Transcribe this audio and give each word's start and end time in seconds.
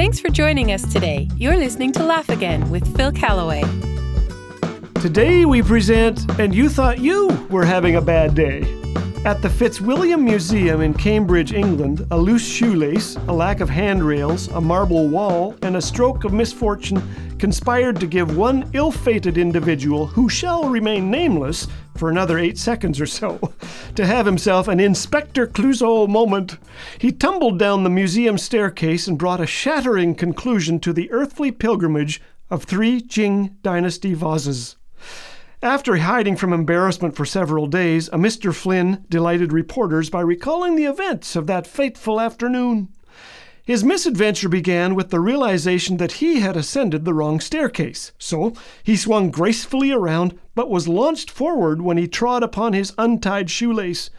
Thanks 0.00 0.18
for 0.18 0.30
joining 0.30 0.72
us 0.72 0.90
today. 0.90 1.28
You're 1.36 1.58
listening 1.58 1.92
to 1.92 2.02
Laugh 2.02 2.30
Again 2.30 2.70
with 2.70 2.96
Phil 2.96 3.12
Callaway. 3.12 3.62
Today 5.02 5.44
we 5.44 5.60
present 5.60 6.26
And 6.40 6.54
You 6.54 6.70
Thought 6.70 7.00
You 7.00 7.28
Were 7.50 7.66
Having 7.66 7.96
a 7.96 8.00
Bad 8.00 8.34
Day. 8.34 8.62
At 9.26 9.42
the 9.42 9.50
Fitzwilliam 9.50 10.24
Museum 10.24 10.80
in 10.80 10.94
Cambridge, 10.94 11.52
England, 11.52 12.06
a 12.12 12.16
loose 12.16 12.42
shoelace, 12.42 13.16
a 13.28 13.32
lack 13.34 13.60
of 13.60 13.68
handrails, 13.68 14.48
a 14.48 14.60
marble 14.62 15.06
wall, 15.06 15.54
and 15.60 15.76
a 15.76 15.82
stroke 15.82 16.24
of 16.24 16.32
misfortune 16.32 17.02
conspired 17.38 18.00
to 18.00 18.06
give 18.06 18.38
one 18.38 18.70
ill 18.72 18.90
fated 18.90 19.36
individual, 19.36 20.06
who 20.06 20.30
shall 20.30 20.70
remain 20.70 21.10
nameless 21.10 21.68
for 22.00 22.08
another 22.08 22.38
eight 22.38 22.56
seconds 22.56 22.98
or 22.98 23.04
so, 23.04 23.52
to 23.94 24.06
have 24.06 24.24
himself 24.24 24.68
an 24.68 24.80
Inspector 24.80 25.46
Clouseau 25.48 26.08
moment. 26.08 26.56
He 26.98 27.12
tumbled 27.12 27.58
down 27.58 27.84
the 27.84 27.90
museum 27.90 28.38
staircase 28.38 29.06
and 29.06 29.18
brought 29.18 29.42
a 29.42 29.46
shattering 29.46 30.14
conclusion 30.14 30.80
to 30.80 30.94
the 30.94 31.12
earthly 31.12 31.52
pilgrimage 31.52 32.22
of 32.48 32.64
three 32.64 33.02
Qing 33.02 33.60
dynasty 33.62 34.14
vases. 34.14 34.76
After 35.62 35.98
hiding 35.98 36.36
from 36.36 36.54
embarrassment 36.54 37.14
for 37.16 37.26
several 37.26 37.66
days, 37.66 38.08
a 38.08 38.16
Mr. 38.16 38.54
Flynn 38.54 39.04
delighted 39.10 39.52
reporters 39.52 40.08
by 40.08 40.22
recalling 40.22 40.76
the 40.76 40.86
events 40.86 41.36
of 41.36 41.46
that 41.48 41.66
fateful 41.66 42.18
afternoon. 42.18 42.88
His 43.70 43.84
misadventure 43.84 44.48
began 44.48 44.96
with 44.96 45.10
the 45.10 45.20
realization 45.20 45.98
that 45.98 46.14
he 46.14 46.40
had 46.40 46.56
ascended 46.56 47.04
the 47.04 47.14
wrong 47.14 47.38
staircase. 47.38 48.10
So 48.18 48.52
he 48.82 48.96
swung 48.96 49.30
gracefully 49.30 49.92
around, 49.92 50.36
but 50.56 50.68
was 50.68 50.88
launched 50.88 51.30
forward 51.30 51.80
when 51.80 51.96
he 51.96 52.08
trod 52.08 52.42
upon 52.42 52.72
his 52.72 52.92
untied 52.98 53.48
shoelace. 53.48 54.10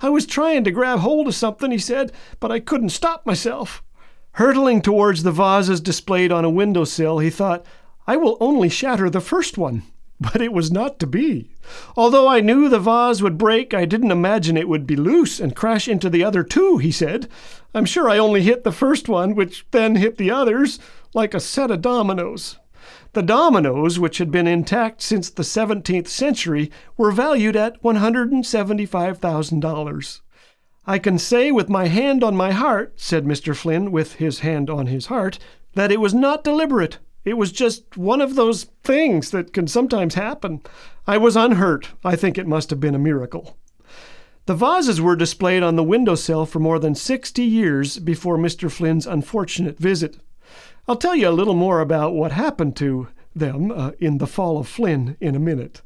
I 0.00 0.10
was 0.10 0.26
trying 0.26 0.62
to 0.62 0.70
grab 0.70 1.00
hold 1.00 1.26
of 1.26 1.34
something, 1.34 1.72
he 1.72 1.78
said, 1.78 2.12
but 2.38 2.52
I 2.52 2.60
couldn't 2.60 2.90
stop 2.90 3.26
myself. 3.26 3.82
Hurtling 4.34 4.80
towards 4.80 5.24
the 5.24 5.32
vases 5.32 5.80
displayed 5.80 6.30
on 6.30 6.44
a 6.44 6.48
window 6.48 6.84
sill, 6.84 7.18
he 7.18 7.30
thought, 7.30 7.66
I 8.06 8.16
will 8.16 8.36
only 8.38 8.68
shatter 8.68 9.10
the 9.10 9.20
first 9.20 9.58
one. 9.58 9.82
But 10.20 10.42
it 10.42 10.52
was 10.52 10.70
not 10.70 10.98
to 10.98 11.06
be. 11.06 11.50
Although 11.96 12.28
I 12.28 12.40
knew 12.40 12.68
the 12.68 12.78
vase 12.78 13.22
would 13.22 13.38
break, 13.38 13.72
I 13.72 13.86
didn't 13.86 14.10
imagine 14.10 14.58
it 14.58 14.68
would 14.68 14.86
be 14.86 14.94
loose 14.94 15.40
and 15.40 15.56
crash 15.56 15.88
into 15.88 16.10
the 16.10 16.22
other 16.22 16.42
two, 16.42 16.76
he 16.76 16.92
said. 16.92 17.26
I'm 17.74 17.86
sure 17.86 18.06
I 18.08 18.18
only 18.18 18.42
hit 18.42 18.62
the 18.62 18.70
first 18.70 19.08
one, 19.08 19.34
which 19.34 19.64
then 19.70 19.96
hit 19.96 20.18
the 20.18 20.30
others, 20.30 20.78
like 21.14 21.32
a 21.32 21.40
set 21.40 21.70
of 21.70 21.80
dominoes. 21.80 22.58
The 23.14 23.22
dominoes, 23.22 23.98
which 23.98 24.18
had 24.18 24.30
been 24.30 24.46
intact 24.46 25.00
since 25.02 25.30
the 25.30 25.42
17th 25.42 26.08
century, 26.08 26.70
were 26.98 27.10
valued 27.10 27.56
at 27.56 27.82
$175,000. 27.82 30.20
I 30.86 30.98
can 30.98 31.18
say 31.18 31.50
with 31.50 31.68
my 31.68 31.86
hand 31.86 32.22
on 32.22 32.36
my 32.36 32.52
heart, 32.52 32.92
said 32.96 33.24
Mr. 33.24 33.56
Flynn, 33.56 33.90
with 33.90 34.14
his 34.14 34.40
hand 34.40 34.68
on 34.68 34.86
his 34.86 35.06
heart, 35.06 35.38
that 35.74 35.90
it 35.90 36.00
was 36.00 36.12
not 36.12 36.44
deliberate. 36.44 36.98
It 37.24 37.36
was 37.36 37.52
just 37.52 37.96
one 37.96 38.20
of 38.20 38.34
those 38.34 38.64
things 38.82 39.30
that 39.30 39.52
can 39.52 39.66
sometimes 39.66 40.14
happen. 40.14 40.62
I 41.06 41.18
was 41.18 41.36
unhurt. 41.36 41.90
I 42.04 42.16
think 42.16 42.38
it 42.38 42.46
must 42.46 42.70
have 42.70 42.80
been 42.80 42.94
a 42.94 42.98
miracle. 42.98 43.58
The 44.46 44.54
vases 44.54 45.00
were 45.00 45.16
displayed 45.16 45.62
on 45.62 45.76
the 45.76 45.84
windowsill 45.84 46.46
for 46.46 46.58
more 46.58 46.78
than 46.78 46.94
60 46.94 47.42
years 47.42 47.98
before 47.98 48.38
Mr. 48.38 48.70
Flynn's 48.70 49.06
unfortunate 49.06 49.78
visit. 49.78 50.16
I'll 50.88 50.96
tell 50.96 51.14
you 51.14 51.28
a 51.28 51.30
little 51.30 51.54
more 51.54 51.80
about 51.80 52.14
what 52.14 52.32
happened 52.32 52.74
to 52.76 53.08
them 53.34 53.70
uh, 53.70 53.92
in 54.00 54.18
The 54.18 54.26
Fall 54.26 54.58
of 54.58 54.66
Flynn 54.66 55.16
in 55.20 55.36
a 55.36 55.40
minute. 55.40 55.82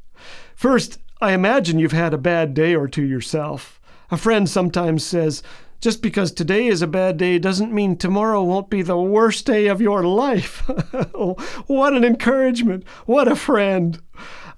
First, 0.54 0.98
I 1.20 1.32
imagine 1.32 1.78
you've 1.78 1.92
had 1.92 2.14
a 2.14 2.18
bad 2.18 2.54
day 2.54 2.74
or 2.74 2.88
two 2.88 3.04
yourself. 3.04 3.80
A 4.10 4.16
friend 4.16 4.48
sometimes 4.48 5.04
says, 5.04 5.42
just 5.84 6.00
because 6.00 6.32
today 6.32 6.66
is 6.66 6.80
a 6.80 6.86
bad 6.86 7.18
day 7.18 7.38
doesn't 7.38 7.70
mean 7.70 7.94
tomorrow 7.94 8.42
won't 8.42 8.70
be 8.70 8.80
the 8.80 8.96
worst 8.96 9.44
day 9.44 9.66
of 9.66 9.82
your 9.82 10.02
life. 10.02 10.60
what 11.66 11.92
an 11.92 12.02
encouragement! 12.02 12.88
What 13.04 13.28
a 13.28 13.36
friend! 13.36 14.00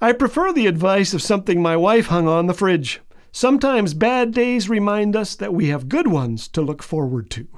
I 0.01 0.13
prefer 0.13 0.53
the 0.53 0.69
advice 0.69 1.13
of 1.13 1.21
something 1.21 1.61
my 1.61 1.77
wife 1.77 2.07
hung 2.07 2.29
on 2.29 2.47
the 2.47 2.55
fridge. 2.55 3.01
Sometimes 3.33 3.93
bad 3.93 4.33
days 4.33 4.69
remind 4.69 5.17
us 5.17 5.35
that 5.35 5.53
we 5.53 5.67
have 5.67 5.89
good 5.89 6.07
ones 6.07 6.47
to 6.47 6.63
look 6.63 6.81
forward 6.81 7.29
to. 7.31 7.49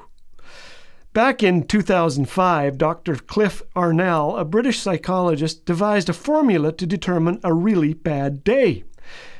Back 1.13 1.43
in 1.43 1.67
2005, 1.67 2.79
Dr. 2.79 3.17
Cliff 3.17 3.63
Arnall, 3.77 4.41
a 4.41 4.47
British 4.47 4.79
psychologist, 4.79 5.67
devised 5.67 6.09
a 6.09 6.15
formula 6.15 6.73
to 6.73 6.87
determine 6.87 7.39
a 7.45 7.53
really 7.53 7.93
bad 7.93 8.43
day. 8.45 8.85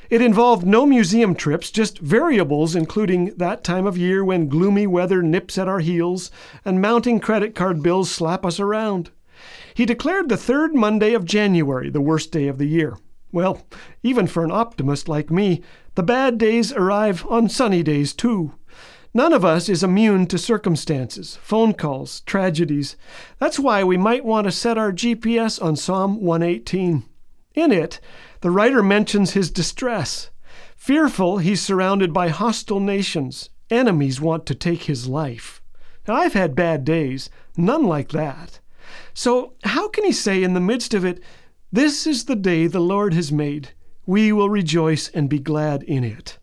It 0.09 0.23
involved 0.23 0.65
no 0.65 0.87
museum 0.87 1.35
trips, 1.35 1.69
just 1.69 1.99
variables, 1.99 2.75
including 2.75 3.33
that 3.37 3.63
time 3.63 3.85
of 3.85 3.97
year 3.97 4.25
when 4.25 4.49
gloomy 4.49 4.87
weather 4.87 5.21
nips 5.21 5.55
at 5.57 5.67
our 5.67 5.79
heels 5.79 6.31
and 6.65 6.81
mounting 6.81 7.19
credit 7.19 7.53
card 7.53 7.83
bills 7.83 8.09
slap 8.09 8.43
us 8.43 8.59
around. 8.59 9.11
He 9.75 9.85
declared 9.85 10.29
the 10.29 10.37
third 10.37 10.73
Monday 10.73 11.13
of 11.13 11.25
January 11.25 11.91
the 11.91 12.01
worst 12.01 12.31
day 12.31 12.47
of 12.47 12.57
the 12.57 12.65
year. 12.65 12.97
Well, 13.31 13.61
even 14.01 14.25
for 14.25 14.43
an 14.43 14.51
optimist 14.51 15.07
like 15.07 15.29
me, 15.29 15.61
the 15.93 16.01
bad 16.01 16.39
days 16.39 16.73
arrive 16.73 17.23
on 17.29 17.47
sunny 17.47 17.83
days 17.83 18.11
too. 18.13 18.53
None 19.13 19.33
of 19.33 19.45
us 19.45 19.69
is 19.69 19.83
immune 19.83 20.25
to 20.27 20.37
circumstances, 20.39 21.37
phone 21.41 21.73
calls, 21.73 22.21
tragedies. 22.21 22.95
That's 23.37 23.59
why 23.59 23.83
we 23.83 23.97
might 23.97 24.25
want 24.25 24.45
to 24.45 24.51
set 24.51 24.77
our 24.77 24.91
GPS 24.91 25.61
on 25.61 25.75
Psalm 25.75 26.19
118. 26.21 27.05
In 27.59 27.73
it, 27.73 27.99
the 28.39 28.51
writer 28.51 28.81
mentions 28.81 29.31
his 29.31 29.51
distress. 29.51 30.29
Fearful, 30.77 31.39
he's 31.39 31.61
surrounded 31.61 32.13
by 32.13 32.29
hostile 32.29 32.79
nations. 32.79 33.49
Enemies 33.69 34.21
want 34.21 34.45
to 34.45 34.55
take 34.55 34.83
his 34.83 35.09
life. 35.09 35.61
Now, 36.07 36.15
I've 36.15 36.31
had 36.31 36.55
bad 36.55 36.85
days, 36.85 37.29
none 37.57 37.83
like 37.83 38.09
that. 38.13 38.61
So, 39.13 39.55
how 39.65 39.89
can 39.89 40.05
he 40.05 40.13
say 40.13 40.41
in 40.41 40.53
the 40.53 40.61
midst 40.61 40.93
of 40.93 41.03
it, 41.03 41.21
This 41.69 42.07
is 42.07 42.25
the 42.25 42.37
day 42.37 42.65
the 42.65 42.79
Lord 42.79 43.13
has 43.13 43.29
made? 43.29 43.71
We 44.05 44.31
will 44.31 44.49
rejoice 44.49 45.09
and 45.09 45.29
be 45.29 45.39
glad 45.39 45.83
in 45.83 46.05
it. 46.05 46.37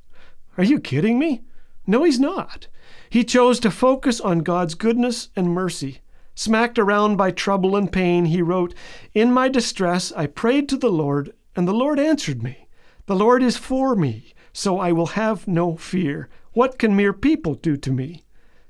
Are 0.59 0.65
you 0.65 0.79
kidding 0.79 1.19
me? 1.19 1.45
No, 1.87 2.05
he's 2.05 2.21
not. 2.21 2.69
He 3.09 3.25
chose 3.25 3.59
to 3.61 3.71
focus 3.71 4.21
on 4.21 4.41
God's 4.41 4.75
goodness 4.75 5.31
and 5.35 5.49
mercy. 5.49 6.03
Smacked 6.39 6.79
around 6.79 7.17
by 7.17 7.31
trouble 7.31 7.77
and 7.77 7.91
pain, 7.91 8.27
he 8.27 8.43
wrote, 8.43 8.75
In 9.15 9.33
my 9.33 9.49
distress 9.49 10.13
I 10.13 10.27
prayed 10.27 10.69
to 10.69 10.77
the 10.77 10.91
Lord, 10.91 11.33
and 11.57 11.67
the 11.67 11.73
Lord 11.73 11.99
answered 11.99 12.43
me. 12.43 12.69
The 13.07 13.17
Lord 13.17 13.43
is 13.43 13.57
for 13.57 13.97
me, 13.97 14.35
so 14.53 14.79
I 14.79 14.93
will 14.93 15.07
have 15.07 15.49
no 15.49 15.77
fear. 15.77 16.29
What 16.53 16.79
can 16.79 16.95
mere 16.95 17.15
people 17.15 17.55
do 17.55 17.79
to 17.79 17.91
me? 17.91 18.23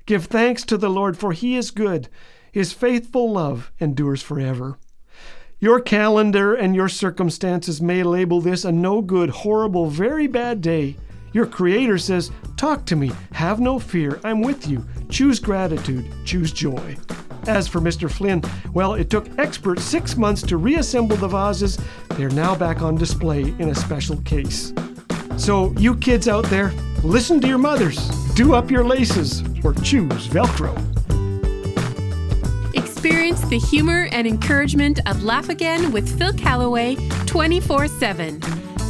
Give 0.05 0.23
thanks 0.23 0.63
to 0.63 0.77
the 0.77 0.89
Lord, 0.89 1.17
for 1.17 1.33
he 1.33 1.57
is 1.57 1.71
good. 1.71 2.07
His 2.53 2.71
faithful 2.71 3.33
love 3.33 3.73
endures 3.79 4.21
forever. 4.21 4.79
Your 5.59 5.81
calendar 5.81 6.53
and 6.53 6.73
your 6.73 6.87
circumstances 6.87 7.81
may 7.81 8.01
label 8.01 8.39
this 8.39 8.63
a 8.63 8.71
no 8.71 9.01
good, 9.01 9.29
horrible, 9.29 9.89
very 9.89 10.27
bad 10.27 10.61
day. 10.61 10.95
Your 11.33 11.45
Creator 11.45 11.97
says, 11.97 12.31
Talk 12.55 12.85
to 12.85 12.95
me, 12.95 13.11
have 13.33 13.59
no 13.59 13.77
fear, 13.77 14.21
I'm 14.23 14.41
with 14.41 14.69
you. 14.69 14.85
Choose 15.09 15.39
gratitude, 15.39 16.05
choose 16.23 16.53
joy. 16.53 16.95
As 17.47 17.65
for 17.65 17.79
Mr. 17.79 18.11
Flynn, 18.11 18.41
well, 18.73 18.95
it 18.95 19.09
took 19.09 19.25
experts 19.39 19.81
six 19.83 20.17
months 20.17 20.41
to 20.43 20.57
reassemble 20.57 21.15
the 21.15 21.29
vases. 21.29 21.79
They're 22.09 22.29
now 22.29 22.55
back 22.55 22.81
on 22.81 22.95
display 22.95 23.55
in 23.59 23.69
a 23.69 23.75
special 23.75 24.17
case. 24.23 24.73
So, 25.37 25.71
you 25.77 25.95
kids 25.95 26.27
out 26.27 26.45
there, 26.45 26.73
listen 27.03 27.39
to 27.41 27.47
your 27.47 27.57
mothers, 27.57 28.09
do 28.33 28.53
up 28.53 28.69
your 28.69 28.83
laces, 28.83 29.43
or 29.63 29.73
choose 29.73 30.27
Velcro. 30.27 30.75
Experience 32.75 33.41
the 33.47 33.59
humor 33.59 34.09
and 34.11 34.27
encouragement 34.27 34.99
of 35.05 35.23
Laugh 35.23 35.47
Again 35.49 35.91
with 35.93 36.17
Phil 36.17 36.33
Callaway 36.33 36.95
24 37.27 37.87
7. 37.87 38.41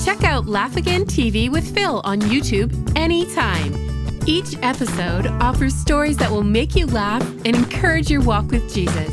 Check 0.03 0.23
out 0.23 0.47
Laugh 0.47 0.77
Again 0.77 1.05
TV 1.05 1.51
with 1.51 1.75
Phil 1.75 2.01
on 2.05 2.21
YouTube 2.21 2.71
anytime. 2.97 3.86
Each 4.27 4.55
episode 4.61 5.27
offers 5.41 5.73
stories 5.73 6.17
that 6.17 6.29
will 6.29 6.43
make 6.43 6.75
you 6.75 6.85
laugh 6.85 7.23
and 7.45 7.55
encourage 7.55 8.11
your 8.11 8.21
walk 8.21 8.51
with 8.51 8.73
Jesus. 8.73 9.09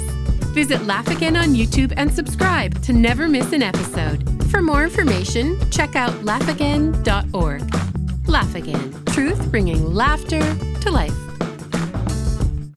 Visit 0.51 0.87
Laugh 0.87 1.07
Again 1.07 1.37
on 1.37 1.55
YouTube 1.55 1.93
and 1.97 2.13
subscribe 2.13 2.83
to 2.83 2.93
never 2.93 3.29
miss 3.29 3.53
an 3.53 3.63
episode. 3.63 4.29
For 4.51 4.61
more 4.61 4.83
information, 4.83 5.57
check 5.71 5.95
out 5.95 6.11
laughagain.org. 6.25 8.29
Laugh 8.29 8.55
Again, 8.57 9.05
truth 9.07 9.51
bringing 9.53 9.95
laughter 9.95 10.43
to 10.81 10.91
life. 10.91 11.24